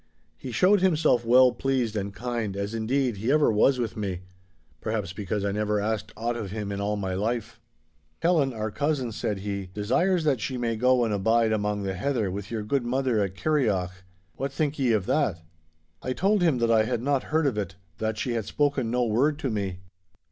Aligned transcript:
He 0.35 0.51
showed 0.51 0.81
himself 0.81 1.23
well 1.23 1.51
pleased 1.51 1.95
and 1.95 2.11
kind, 2.11 2.57
as, 2.57 2.73
indeed, 2.73 3.17
he 3.17 3.31
ever 3.31 3.51
was 3.51 3.77
with 3.77 3.95
me—perhaps 3.95 5.13
because 5.13 5.45
I 5.45 5.51
never 5.51 5.79
asked 5.79 6.11
aught 6.17 6.35
of 6.35 6.49
him 6.49 6.71
in 6.71 6.81
all 6.81 6.95
my 6.95 7.13
life. 7.13 7.59
'Helen, 8.23 8.51
our 8.51 8.71
cousin,' 8.71 9.11
said 9.11 9.41
he, 9.41 9.67
'desires 9.67 10.23
that 10.23 10.41
she 10.41 10.57
may 10.57 10.75
go 10.75 11.05
and 11.05 11.23
bide 11.23 11.51
among 11.51 11.83
the 11.83 11.93
heather 11.93 12.31
with 12.31 12.49
your 12.49 12.63
good 12.63 12.83
mother 12.83 13.19
at 13.21 13.35
Kirrieoch. 13.35 13.91
What 14.37 14.51
think 14.51 14.79
ye 14.79 14.91
of 14.91 15.05
that?' 15.05 15.43
I 16.01 16.13
told 16.13 16.41
him 16.41 16.57
that 16.57 16.71
I 16.71 16.85
had 16.85 17.03
not 17.03 17.25
heard 17.25 17.45
of 17.45 17.55
it—that 17.55 18.17
she 18.17 18.31
had 18.31 18.45
spoken 18.45 18.89
no 18.89 19.05
word 19.05 19.37
to 19.37 19.51
me. 19.51 19.81